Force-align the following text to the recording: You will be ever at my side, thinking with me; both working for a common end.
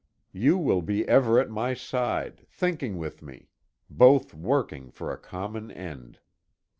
You 0.33 0.57
will 0.57 0.81
be 0.81 1.07
ever 1.07 1.37
at 1.39 1.51
my 1.51 1.75
side, 1.75 2.47
thinking 2.49 2.97
with 2.97 3.21
me; 3.21 3.49
both 3.87 4.33
working 4.33 4.89
for 4.89 5.13
a 5.13 5.17
common 5.19 5.69
end. 5.69 6.17